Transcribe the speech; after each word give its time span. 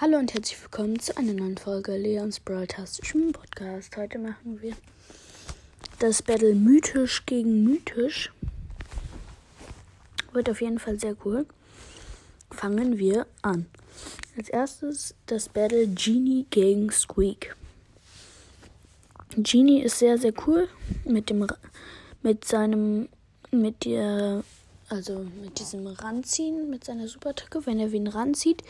Hallo 0.00 0.16
und 0.16 0.32
herzlich 0.32 0.58
willkommen 0.62 0.98
zu 0.98 1.14
einer 1.18 1.34
neuen 1.34 1.58
Folge 1.58 1.94
Leons 1.94 2.40
Broadcastischen 2.40 3.32
Podcast. 3.32 3.98
Heute 3.98 4.18
machen 4.18 4.62
wir 4.62 4.74
das 5.98 6.22
Battle 6.22 6.54
mythisch 6.54 7.26
gegen 7.26 7.64
mythisch. 7.64 8.32
Wird 10.32 10.48
auf 10.48 10.62
jeden 10.62 10.78
Fall 10.78 10.98
sehr 10.98 11.14
cool. 11.26 11.44
Fangen 12.50 12.96
wir 12.96 13.26
an. 13.42 13.66
Als 14.38 14.48
erstes 14.48 15.14
das 15.26 15.50
Battle 15.50 15.86
Genie 15.88 16.46
gegen 16.48 16.90
Squeak. 16.90 17.54
Genie 19.36 19.82
ist 19.82 19.98
sehr, 19.98 20.16
sehr 20.16 20.32
cool 20.46 20.66
mit 21.04 21.28
dem 21.28 21.46
mit 22.22 22.46
seinem 22.46 23.10
mit 23.50 23.84
der 23.84 24.44
also 24.90 25.24
mit 25.42 25.58
diesem 25.60 25.86
Ranziehen, 25.86 26.68
mit 26.68 26.84
seiner 26.84 27.08
Superattacke, 27.08 27.64
wenn 27.64 27.78
er 27.78 27.92
wen 27.92 28.08
ranzieht, 28.08 28.62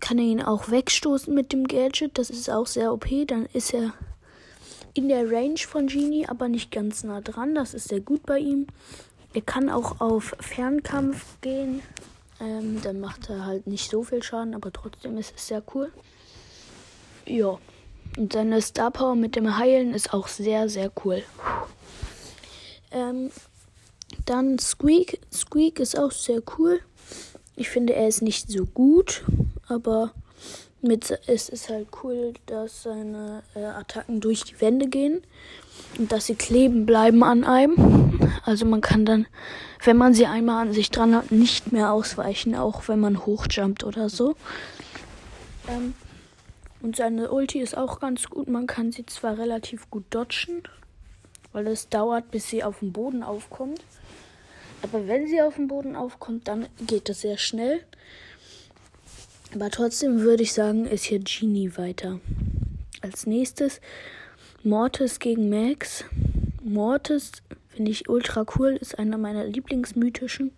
kann 0.00 0.18
er 0.18 0.24
ihn 0.24 0.42
auch 0.42 0.70
wegstoßen 0.70 1.32
mit 1.32 1.52
dem 1.52 1.68
Gadget. 1.68 2.18
Das 2.18 2.30
ist 2.30 2.50
auch 2.50 2.66
sehr 2.66 2.92
OP. 2.92 3.06
Dann 3.26 3.46
ist 3.52 3.72
er 3.74 3.92
in 4.94 5.08
der 5.08 5.30
Range 5.30 5.58
von 5.58 5.86
Genie, 5.86 6.26
aber 6.26 6.48
nicht 6.48 6.70
ganz 6.70 7.04
nah 7.04 7.20
dran. 7.20 7.54
Das 7.54 7.74
ist 7.74 7.88
sehr 7.88 8.00
gut 8.00 8.24
bei 8.24 8.38
ihm. 8.38 8.66
Er 9.34 9.42
kann 9.42 9.70
auch 9.70 10.00
auf 10.00 10.34
Fernkampf 10.40 11.40
gehen. 11.40 11.82
Ähm, 12.40 12.80
dann 12.82 13.00
macht 13.00 13.30
er 13.30 13.46
halt 13.46 13.66
nicht 13.66 13.90
so 13.90 14.02
viel 14.02 14.22
Schaden, 14.22 14.54
aber 14.54 14.72
trotzdem 14.72 15.16
ist 15.18 15.34
es 15.36 15.46
sehr 15.46 15.62
cool. 15.74 15.92
Ja. 17.26 17.58
Und 18.16 18.32
seine 18.32 18.60
Star 18.60 18.90
Power 18.90 19.14
mit 19.14 19.36
dem 19.36 19.56
Heilen 19.56 19.94
ist 19.94 20.12
auch 20.12 20.28
sehr, 20.28 20.68
sehr 20.68 20.90
cool. 21.04 21.22
Ähm, 22.90 23.30
dann 24.26 24.58
Squeak. 24.58 25.20
Squeak 25.32 25.80
ist 25.80 25.98
auch 25.98 26.12
sehr 26.12 26.42
cool. 26.58 26.80
Ich 27.56 27.68
finde, 27.68 27.94
er 27.94 28.08
ist 28.08 28.22
nicht 28.22 28.50
so 28.50 28.64
gut, 28.64 29.24
aber 29.68 30.12
mit, 30.80 31.18
es 31.26 31.48
ist 31.48 31.68
halt 31.68 31.88
cool, 32.02 32.34
dass 32.46 32.82
seine 32.82 33.42
äh, 33.54 33.64
Attacken 33.64 34.20
durch 34.20 34.44
die 34.44 34.60
Wände 34.60 34.88
gehen 34.88 35.22
und 35.98 36.10
dass 36.10 36.26
sie 36.26 36.34
kleben 36.34 36.86
bleiben 36.86 37.22
an 37.22 37.44
einem. 37.44 38.30
Also 38.44 38.66
man 38.66 38.80
kann 38.80 39.04
dann, 39.04 39.26
wenn 39.84 39.96
man 39.96 40.14
sie 40.14 40.26
einmal 40.26 40.66
an 40.66 40.72
sich 40.72 40.90
dran 40.90 41.14
hat, 41.14 41.30
nicht 41.30 41.72
mehr 41.72 41.92
ausweichen, 41.92 42.56
auch 42.56 42.88
wenn 42.88 43.00
man 43.00 43.24
hochjumpt 43.24 43.84
oder 43.84 44.08
so. 44.08 44.34
Ähm, 45.68 45.94
und 46.82 46.96
seine 46.96 47.30
Ulti 47.30 47.60
ist 47.60 47.76
auch 47.76 48.00
ganz 48.00 48.28
gut. 48.28 48.48
Man 48.48 48.66
kann 48.66 48.90
sie 48.90 49.06
zwar 49.06 49.38
relativ 49.38 49.88
gut 49.88 50.04
dodgen, 50.10 50.64
weil 51.52 51.68
es 51.68 51.88
dauert, 51.88 52.32
bis 52.32 52.48
sie 52.48 52.64
auf 52.64 52.80
dem 52.80 52.92
Boden 52.92 53.22
aufkommt. 53.22 53.80
Aber 54.82 55.06
wenn 55.06 55.26
sie 55.26 55.40
auf 55.40 55.54
dem 55.54 55.68
Boden 55.68 55.96
aufkommt, 55.96 56.48
dann 56.48 56.66
geht 56.86 57.08
das 57.08 57.22
sehr 57.22 57.38
schnell. 57.38 57.80
Aber 59.54 59.70
trotzdem 59.70 60.20
würde 60.20 60.42
ich 60.42 60.52
sagen, 60.52 60.86
ist 60.86 61.04
hier 61.04 61.20
Genie 61.20 61.76
weiter. 61.76 62.20
Als 63.00 63.26
nächstes 63.26 63.80
Mortis 64.62 65.18
gegen 65.18 65.48
Max. 65.48 66.04
Mortis 66.62 67.32
finde 67.68 67.90
ich 67.90 68.08
ultra 68.08 68.44
cool, 68.58 68.76
ist 68.80 68.98
einer 68.98 69.18
meiner 69.18 69.44
Lieblingsmythischen. 69.44 70.52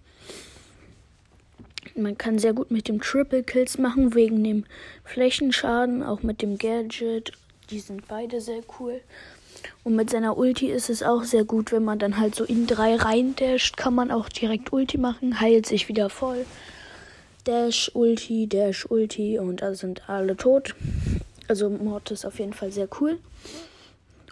Man 1.97 2.19
kann 2.19 2.39
sehr 2.39 2.55
gut 2.55 2.71
mit 2.71 2.89
dem 2.89 3.01
Triple 3.01 3.45
Kills 3.45 3.79
machen, 3.79 4.15
wegen 4.15 4.43
dem 4.43 4.65
Flächenschaden, 5.05 6.03
auch 6.03 6.23
mit 6.23 6.43
dem 6.43 6.59
Gadget. 6.59 7.33
Die 7.71 7.81
sind 7.81 8.07
beide 8.09 8.41
sehr 8.41 8.61
cool. 8.79 9.01
Und 9.83 9.97
mit 9.97 10.11
seiner 10.11 10.37
Ulti 10.37 10.71
ist 10.71 10.91
es 10.91 11.03
auch 11.03 11.25
sehr 11.25 11.45
gut, 11.45 11.73
wenn 11.73 11.85
man 11.85 11.99
dann 11.99 12.19
halt 12.19 12.35
so 12.35 12.45
in 12.45 12.67
drei 12.67 12.97
rein 12.97 13.35
dasht, 13.37 13.77
kann 13.77 13.95
man 13.95 14.11
auch 14.11 14.29
direkt 14.29 14.73
Ulti 14.73 14.99
machen, 14.99 15.41
heilt 15.41 15.67
sich 15.67 15.89
wieder 15.89 16.11
voll. 16.11 16.45
Dash, 17.45 17.91
Ulti, 17.95 18.47
Dash, 18.47 18.87
Ulti 18.91 19.39
und 19.39 19.63
da 19.63 19.75
sind 19.75 20.09
alle 20.09 20.37
tot. 20.37 20.75
Also 21.47 21.69
Mortis 21.69 22.21
ist 22.21 22.25
auf 22.25 22.39
jeden 22.39 22.55
Fall 22.55 22.73
sehr 22.73 22.89
cool. 23.01 23.19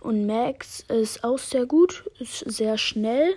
Und 0.00 0.26
Max 0.26 0.84
ist 0.88 1.22
auch 1.22 1.38
sehr 1.38 1.66
gut, 1.66 2.04
ist 2.18 2.38
sehr 2.50 2.78
schnell. 2.78 3.34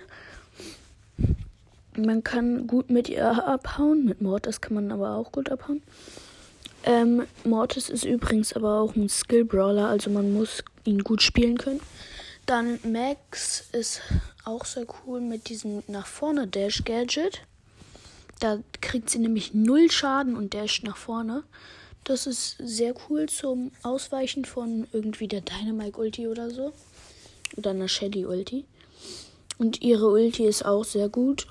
Man 1.96 2.24
kann 2.24 2.66
gut 2.66 2.90
mit 2.90 3.08
ihr 3.08 3.46
abhauen. 3.46 4.04
Mit 4.04 4.20
Mortis 4.20 4.60
kann 4.60 4.74
man 4.74 4.90
aber 4.90 5.16
auch 5.16 5.30
gut 5.30 5.50
abhauen. 5.50 5.82
Ähm, 6.86 7.26
Mortis 7.44 7.88
ist 7.88 8.04
übrigens 8.04 8.52
aber 8.52 8.80
auch 8.80 8.94
ein 8.94 9.08
Skill-Brawler, 9.08 9.88
also 9.88 10.08
man 10.08 10.32
muss 10.32 10.62
ihn 10.84 11.02
gut 11.02 11.20
spielen 11.20 11.58
können. 11.58 11.80
Dann 12.46 12.78
Max 12.84 13.68
ist 13.72 14.00
auch 14.44 14.64
sehr 14.64 14.86
cool 15.04 15.20
mit 15.20 15.48
diesem 15.48 15.82
nach 15.88 16.06
vorne 16.06 16.46
Dash 16.46 16.84
Gadget. 16.84 17.42
Da 18.38 18.60
kriegt 18.80 19.10
sie 19.10 19.18
nämlich 19.18 19.52
null 19.52 19.90
Schaden 19.90 20.36
und 20.36 20.54
dasht 20.54 20.84
nach 20.84 20.96
vorne. 20.96 21.42
Das 22.04 22.28
ist 22.28 22.56
sehr 22.60 22.94
cool 23.08 23.28
zum 23.28 23.72
Ausweichen 23.82 24.44
von 24.44 24.86
irgendwie 24.92 25.26
der 25.26 25.40
Dynamite 25.40 25.98
Ulti 25.98 26.28
oder 26.28 26.50
so. 26.50 26.72
Oder 27.56 27.70
einer 27.70 27.88
Shelly 27.88 28.24
Ulti. 28.26 28.64
Und 29.58 29.82
ihre 29.82 30.06
Ulti 30.06 30.44
ist 30.44 30.64
auch 30.64 30.84
sehr 30.84 31.08
gut. 31.08 31.48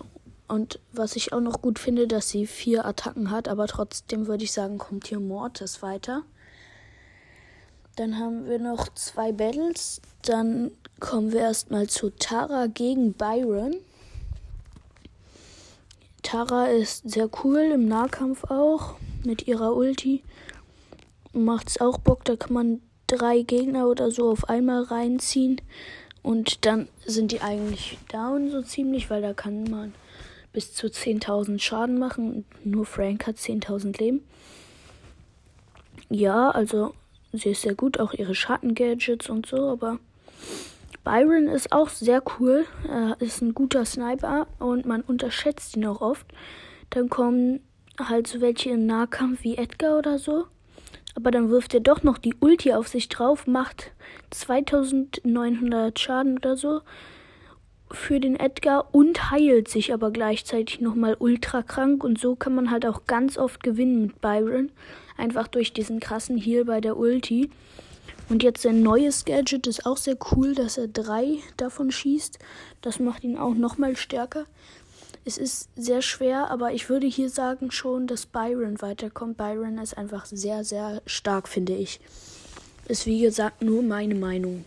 Und 0.47 0.79
was 0.91 1.16
ich 1.16 1.33
auch 1.33 1.39
noch 1.39 1.61
gut 1.61 1.79
finde, 1.79 2.07
dass 2.07 2.29
sie 2.29 2.45
vier 2.45 2.85
Attacken 2.85 3.31
hat, 3.31 3.47
aber 3.47 3.67
trotzdem 3.67 4.28
würde 4.28 4.44
ich 4.44 4.51
sagen, 4.51 4.78
kommt 4.78 5.07
hier 5.07 5.19
Mortis 5.19 5.81
weiter. 5.81 6.23
Dann 7.95 8.19
haben 8.19 8.47
wir 8.47 8.59
noch 8.59 8.89
zwei 8.94 9.31
Battles. 9.31 10.01
Dann 10.22 10.72
kommen 11.00 11.31
wir 11.31 11.39
erstmal 11.39 11.88
zu 11.88 12.09
Tara 12.09 12.67
gegen 12.67 13.13
Byron. 13.13 13.78
Tara 16.22 16.66
ist 16.67 17.09
sehr 17.09 17.29
cool 17.44 17.72
im 17.73 17.88
Nahkampf 17.88 18.44
auch. 18.45 18.95
Mit 19.23 19.47
ihrer 19.47 19.75
Ulti. 19.75 20.23
Macht's 21.34 21.79
auch 21.79 21.97
Bock. 21.97 22.25
Da 22.25 22.35
kann 22.35 22.53
man 22.53 22.81
drei 23.07 23.41
Gegner 23.41 23.88
oder 23.88 24.11
so 24.11 24.29
auf 24.29 24.50
einmal 24.50 24.84
reinziehen. 24.84 25.61
Und 26.22 26.66
dann 26.66 26.89
sind 27.05 27.31
die 27.31 27.41
eigentlich 27.41 27.97
down 28.11 28.51
so 28.51 28.61
ziemlich, 28.61 29.09
weil 29.09 29.22
da 29.22 29.34
kann 29.34 29.63
man 29.66 29.94
bis 30.55 30.73
zu 30.73 30.88
10.000 30.88 31.59
Schaden 31.59 31.99
machen. 31.99 32.45
Nur 32.63 32.85
Frank 32.85 33.27
hat 33.27 33.35
10.000 33.35 33.99
Leben. 33.99 34.25
Ja, 36.09 36.49
also 36.49 36.93
sie 37.33 37.49
ist 37.49 37.63
sehr 37.63 37.75
gut, 37.75 37.99
auch 37.99 38.13
ihre 38.13 38.33
Schattengadgets 38.33 39.29
und 39.29 39.45
so, 39.45 39.69
aber 39.69 39.99
Byron 41.03 41.47
ist 41.47 41.73
auch 41.73 41.89
sehr 41.89 42.23
cool. 42.39 42.66
Er 42.88 43.17
ist 43.19 43.41
ein 43.41 43.53
guter 43.53 43.83
Sniper 43.83 44.47
und 44.57 44.85
man 44.85 45.01
unterschätzt 45.01 45.75
ihn 45.75 45.85
auch 45.85 45.99
oft. 45.99 46.25
Dann 46.89 47.09
kommen 47.09 47.59
halt 47.99 48.27
so 48.27 48.39
welche 48.39 48.69
im 48.69 48.85
Nahkampf 48.85 49.43
wie 49.43 49.57
Edgar 49.57 49.97
oder 49.97 50.17
so. 50.17 50.45
Aber 51.16 51.31
dann 51.31 51.49
wirft 51.49 51.73
er 51.73 51.81
doch 51.81 52.01
noch 52.03 52.17
die 52.17 52.35
Ulti 52.39 52.72
auf 52.73 52.87
sich 52.87 53.09
drauf, 53.09 53.45
macht 53.45 53.91
2900 54.29 55.99
Schaden 55.99 56.37
oder 56.37 56.55
so 56.55 56.81
für 57.91 58.19
den 58.19 58.35
Edgar 58.35 58.94
und 58.94 59.31
heilt 59.31 59.68
sich 59.68 59.94
aber 59.94 60.12
gleichzeitig 60.12 60.81
nochmal 60.81 61.16
ultra 61.19 61.62
krank. 61.62 62.03
Und 62.03 62.19
so 62.19 62.35
kann 62.35 62.56
man 62.56 62.72
halt 62.72 62.85
auch 62.85 63.06
ganz 63.06 63.38
oft 63.38 63.63
gewinnen 63.63 64.01
mit 64.01 64.22
Byron. 64.22 64.72
Einfach 65.18 65.47
durch 65.47 65.73
diesen 65.73 66.00
krassen 66.00 66.38
Heal 66.38 66.66
bei 66.66 66.81
der 66.81 66.97
Ulti. 66.97 67.50
Und 68.28 68.41
jetzt 68.41 68.63
sein 68.63 68.81
neues 68.81 69.25
Gadget 69.25 69.68
ist 69.68 69.85
auch 69.85 69.97
sehr 69.97 70.18
cool, 70.31 70.56
dass 70.56 70.78
er 70.78 70.88
drei 70.88 71.38
davon 71.57 71.91
schießt. 71.91 72.40
Das 72.81 73.00
macht 73.00 73.23
ihn 73.23 73.38
auch 73.38 73.53
nochmal 73.53 73.96
stärker. 73.96 74.46
Es 75.28 75.38
ist 75.38 75.69
sehr 75.75 76.02
schwer, 76.02 76.52
aber 76.52 76.73
ich 76.73 76.90
würde 76.90 77.07
hier 77.07 77.29
sagen 77.29 77.72
schon, 77.72 78.07
dass 78.07 78.25
Byron 78.25 78.81
weiterkommt. 78.81 79.38
Byron 79.38 79.78
ist 79.78 79.97
einfach 79.97 80.25
sehr, 80.25 80.63
sehr 80.63 81.02
stark, 81.06 81.47
finde 81.47 81.75
ich. 81.75 82.00
Ist 82.88 83.06
wie 83.06 83.22
gesagt 83.22 83.63
nur 83.63 83.81
meine 83.81 84.16
Meinung. 84.16 84.66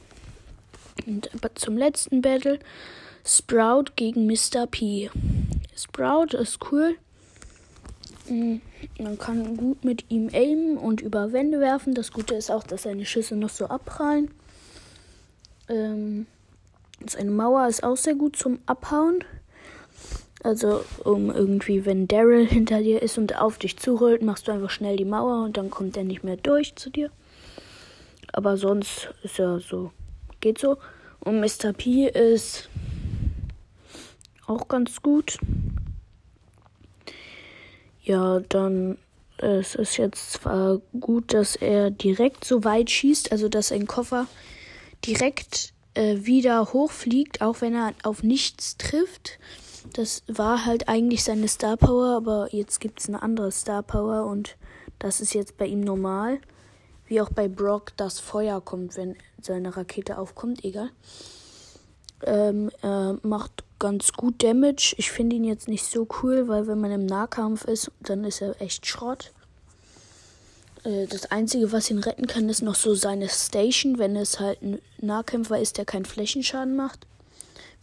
Und 1.09 1.31
zum 1.55 1.79
letzten 1.79 2.21
Battle 2.21 2.59
Sprout 3.25 3.93
gegen 3.97 4.27
Mr. 4.27 4.67
P. 4.71 5.11
Sprout 5.75 6.37
ist 6.37 6.59
cool. 6.71 6.97
Mm, 8.29 8.57
man 8.99 9.19
kann 9.19 9.57
gut 9.57 9.85
mit 9.85 10.11
ihm 10.11 10.29
aimen 10.33 10.77
und 10.77 11.01
über 11.01 11.33
Wände 11.33 11.61
werfen. 11.61 11.95
Das 11.95 12.13
Gute 12.13 12.35
ist 12.35 12.51
auch, 12.51 12.63
dass 12.63 12.83
seine 12.83 13.07
Schüsse 13.07 13.37
noch 13.37 13.49
so 13.49 13.67
abprallen. 13.67 14.31
Ähm, 15.69 16.27
seine 17.07 17.31
Mauer 17.31 17.69
ist 17.69 17.85
auch 17.85 17.97
sehr 17.97 18.15
gut 18.15 18.37
zum 18.37 18.59
Abhauen. 18.67 19.25
Also, 20.43 20.85
um 21.05 21.31
irgendwie, 21.31 21.85
wenn 21.85 22.07
Daryl 22.07 22.47
hinter 22.47 22.81
dir 22.81 23.03
ist 23.03 23.19
und 23.19 23.37
auf 23.41 23.59
dich 23.59 23.77
zurollt, 23.79 24.23
machst 24.23 24.47
du 24.47 24.53
einfach 24.53 24.71
schnell 24.71 24.97
die 24.97 25.05
Mauer 25.05 25.45
und 25.45 25.57
dann 25.57 25.71
kommt 25.71 25.97
er 25.97 26.05
nicht 26.05 26.23
mehr 26.23 26.37
durch 26.37 26.77
zu 26.77 26.91
dir. 26.91 27.11
Aber 28.33 28.57
sonst 28.57 29.11
ist 29.23 29.39
er 29.39 29.59
so, 29.59 29.91
geht 30.41 30.59
so. 30.59 30.77
Und 31.29 31.41
Mr. 31.41 31.75
P 31.75 32.09
ist 32.09 32.71
auch 34.47 34.67
ganz 34.67 35.03
gut. 35.03 35.37
Ja, 38.03 38.41
dann 38.41 38.97
es 39.37 39.75
ist 39.75 39.99
jetzt 39.99 40.33
zwar 40.33 40.81
gut, 40.99 41.35
dass 41.35 41.55
er 41.55 41.91
direkt 41.91 42.47
so 42.47 42.65
weit 42.65 42.91
schießt, 42.91 43.31
also 43.31 43.51
dass 43.51 43.73
ein 43.73 43.87
Koffer 43.87 44.27
direkt 45.05 45.75
äh, 45.93 46.17
wieder 46.23 46.73
hochfliegt, 46.73 47.43
auch 47.43 47.61
wenn 47.61 47.75
er 47.75 47.93
auf 48.05 48.23
nichts 48.23 48.79
trifft. 48.79 49.39
Das 49.93 50.23
war 50.29 50.65
halt 50.65 50.89
eigentlich 50.89 51.25
seine 51.25 51.49
Star 51.49 51.77
Power, 51.77 52.17
aber 52.17 52.49
jetzt 52.53 52.81
gibt 52.81 53.01
es 53.01 53.09
eine 53.09 53.23
andere 53.23 53.53
Star 53.53 53.83
Power 53.83 54.25
und 54.25 54.57
Das 54.99 55.21
ist 55.21 55.35
jetzt 55.35 55.59
bei 55.59 55.67
ihm 55.67 55.83
normal. 55.83 56.41
Wie 57.09 57.21
auch 57.21 57.31
bei 57.31 57.49
Brock, 57.49 57.97
dass 57.97 58.21
Feuer 58.21 58.61
kommt, 58.61 58.97
wenn 58.97 59.17
seine 59.41 59.77
Rakete 59.77 60.19
aufkommt. 60.19 60.65
Egal. 60.65 60.91
Ähm, 62.23 62.71
er 62.83 63.19
macht 63.23 63.65
ganz 63.79 64.13
gut 64.13 64.43
Damage. 64.43 64.95
Ich 64.99 65.11
finde 65.11 65.37
ihn 65.37 65.45
jetzt 65.45 65.69
nicht 65.69 65.85
so 65.85 66.07
cool, 66.23 66.49
weil 66.49 66.67
wenn 66.67 66.81
man 66.81 66.93
im 66.93 67.07
Nahkampf 67.07 67.65
ist, 67.65 67.91
dann 68.01 68.25
ist 68.25 68.43
er 68.43 68.61
echt 68.61 68.87
Schrott. 68.87 69.33
Äh, 70.85 71.07
das 71.07 71.31
Einzige, 71.31 71.73
was 71.73 71.91
ihn 71.91 71.99
retten 71.99 72.27
kann, 72.27 72.49
ist 72.49 72.63
noch 72.63 72.75
so 72.75 72.95
seine 72.95 73.29
Station, 73.29 73.99
wenn 73.99 74.17
es 74.17 74.41
halt 74.41 74.63
ein 74.63 74.81
Nahkämpfer 75.01 75.59
ist, 75.59 75.79
der 75.79 75.85
keinen 75.85 76.05
Flächenschaden 76.05 76.77
macht. 76.77 77.07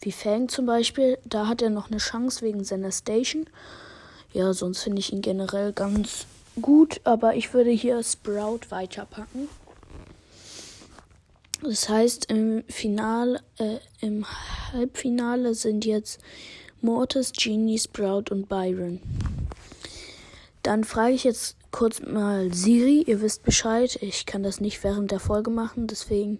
Wie 0.00 0.12
Fang 0.12 0.48
zum 0.48 0.66
Beispiel, 0.66 1.18
da 1.24 1.48
hat 1.48 1.62
er 1.62 1.70
noch 1.70 1.90
eine 1.90 1.98
Chance 1.98 2.42
wegen 2.42 2.64
seiner 2.64 2.92
Station. 2.92 3.48
Ja, 4.32 4.52
sonst 4.52 4.82
finde 4.82 5.00
ich 5.00 5.12
ihn 5.12 5.22
generell 5.22 5.72
ganz 5.72 6.26
gut, 6.60 7.00
aber 7.04 7.34
ich 7.34 7.52
würde 7.54 7.70
hier 7.70 8.02
Sprout 8.02 8.60
weiterpacken. 8.70 9.48
Das 11.62 11.88
heißt, 11.88 12.26
im 12.30 12.64
Finale, 12.68 13.40
äh, 13.58 13.78
im 14.00 14.26
Halbfinale 14.72 15.54
sind 15.54 15.84
jetzt 15.84 16.20
Mortis, 16.82 17.32
Genie, 17.32 17.78
Sprout 17.78 18.24
und 18.30 18.48
Byron. 18.48 19.00
Dann 20.62 20.84
frage 20.84 21.14
ich 21.14 21.24
jetzt 21.24 21.56
kurz 21.70 22.00
mal 22.00 22.52
Siri. 22.52 23.02
Ihr 23.06 23.20
wisst 23.20 23.42
Bescheid. 23.42 23.98
Ich 24.02 24.26
kann 24.26 24.42
das 24.42 24.60
nicht 24.60 24.82
während 24.84 25.10
der 25.10 25.20
Folge 25.20 25.50
machen, 25.50 25.86
deswegen 25.86 26.38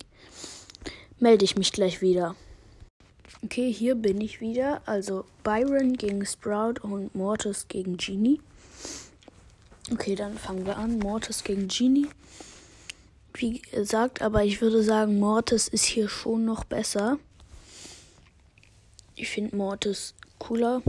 melde 1.19 1.45
ich 1.45 1.57
mich 1.57 1.73
gleich 1.73 2.03
wieder. 2.03 2.35
Okay, 3.43 3.73
hier 3.73 3.95
bin 3.95 4.21
ich 4.21 4.41
wieder. 4.41 4.83
Also 4.87 5.25
Byron 5.45 5.95
gegen 5.95 6.27
Sprout 6.27 6.81
und 6.83 7.15
Mortis 7.15 7.69
gegen 7.69 7.97
Genie. 7.97 8.41
Okay, 9.93 10.17
dann 10.17 10.37
fangen 10.37 10.67
wir 10.67 10.79
an. 10.79 10.99
Mortis 10.99 11.45
gegen 11.45 11.69
Genie. 11.69 12.09
Wie 13.35 13.61
gesagt, 13.61 14.21
aber 14.21 14.45
ich 14.45 14.61
würde 14.61 14.83
sagen, 14.83 15.19
Mortis 15.21 15.69
ist 15.69 15.85
hier 15.85 16.09
schon 16.09 16.45
noch 16.45 16.65
besser. 16.65 17.19
Ich 19.15 19.29
finde 19.29 19.55
Mortis 19.55 20.15
cooler. 20.39 20.83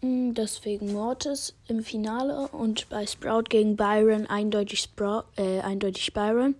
Hm, 0.00 0.34
deswegen 0.34 0.92
Mortis 0.92 1.54
im 1.66 1.82
Finale 1.82 2.48
und 2.48 2.88
bei 2.88 3.06
Sprout 3.06 3.44
gegen 3.48 3.76
Byron 3.76 4.26
eindeutig, 4.26 4.80
Sprout, 4.80 5.24
äh, 5.36 5.60
eindeutig 5.60 6.12
Byron. 6.12 6.54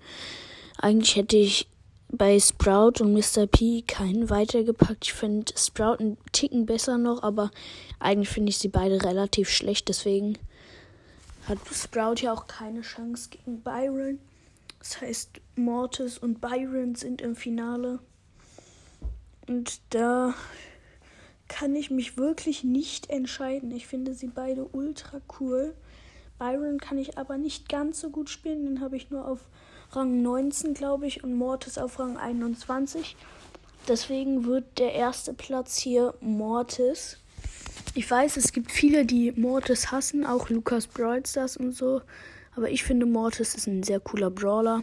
Eigentlich 0.79 1.15
hätte 1.15 1.37
ich 1.37 1.69
bei 2.09 2.39
Sprout 2.39 3.01
und 3.01 3.13
Mr. 3.13 3.47
P 3.47 3.83
keinen 3.83 4.31
weitergepackt. 4.31 5.07
Ich 5.07 5.13
finde 5.13 5.53
Sprout 5.57 5.97
einen 5.99 6.19
Ticken 6.33 6.67
besser 6.67 6.99
noch, 6.99 7.23
aber 7.23 7.51
eigentlich 7.99 8.29
finde 8.29 8.51
ich 8.51 8.59
sie 8.59 8.69
beide 8.69 9.03
relativ 9.03 9.51
schlecht. 9.51 9.89
Deswegen 9.89 10.39
hat 11.49 11.59
Sprout 11.73 12.17
ja 12.23 12.33
auch 12.33 12.47
keine 12.47 12.83
Chance 12.83 13.31
gegen 13.31 13.61
Byron. 13.61 14.19
Das 14.79 15.01
heißt, 15.01 15.41
Mortis 15.57 16.19
und 16.19 16.41
Byron 16.41 16.95
sind 16.95 17.21
im 17.21 17.35
Finale. 17.35 17.99
Und 19.49 19.81
da 19.91 20.35
kann 21.49 21.75
ich 21.77 21.91
mich 21.91 22.17
wirklich 22.17 22.65
nicht 22.65 23.11
entscheiden. 23.11 23.71
Ich 23.71 23.87
finde 23.87 24.15
sie 24.15 24.29
beide 24.29 24.65
ultra 24.65 25.21
cool. 25.41 25.75
Byron 26.39 26.79
kann 26.79 26.99
ich 26.99 27.19
aber 27.19 27.39
nicht 27.39 27.69
ganz 27.69 28.01
so 28.01 28.11
gut 28.11 28.29
spielen. 28.29 28.65
Den 28.65 28.81
habe 28.81 28.97
ich 28.97 29.11
nur 29.11 29.27
auf 29.27 29.41
Rang 29.93 30.23
19, 30.23 30.75
glaube 30.75 31.07
ich, 31.07 31.25
und 31.25 31.35
Mortis 31.35 31.79
auf 31.79 31.99
Rang 31.99 32.17
21. 32.17 33.17
Deswegen 33.89 34.45
wird 34.45 34.79
der 34.79 34.93
erste 34.93 35.33
Platz 35.33 35.79
hier 35.79 36.15
Mortis. 36.21 37.19
Ich 37.95 38.11
weiß, 38.11 38.37
es 38.37 38.53
gibt 38.53 38.73
viele, 38.73 39.07
die 39.07 39.33
Mortis 39.33 39.91
hassen, 39.91 40.27
auch 40.27 40.51
Lukas 40.51 40.87
Broadstars 40.87 41.57
und 41.57 41.73
so. 41.73 42.03
Aber 42.55 42.71
ich 42.71 42.85
finde, 42.85 43.07
Mortis 43.07 43.55
ist 43.55 43.67
ein 43.67 43.83
sehr 43.83 44.01
cooler 44.01 44.31
Brawler. 44.31 44.83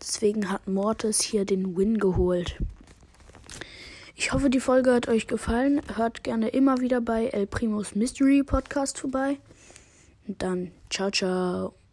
Deswegen 0.00 0.50
hat 0.50 0.68
Mortis 0.68 1.22
hier 1.22 1.44
den 1.44 1.76
Win 1.76 1.98
geholt. 1.98 2.58
Ich 4.16 4.32
hoffe, 4.32 4.50
die 4.50 4.60
Folge 4.60 4.92
hat 4.92 5.08
euch 5.08 5.26
gefallen. 5.26 5.80
Hört 5.96 6.22
gerne 6.22 6.48
immer 6.48 6.78
wieder 6.80 7.00
bei 7.00 7.26
El 7.26 7.46
Primos 7.46 7.94
Mystery 7.94 8.42
Podcast 8.42 8.98
vorbei. 8.98 9.38
Und 10.28 10.42
dann, 10.42 10.70
ciao, 10.90 11.10
ciao. 11.10 11.83